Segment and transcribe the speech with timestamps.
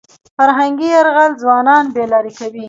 [0.37, 2.59] فرهنګي یرغل ځوانان بې لارې کوي.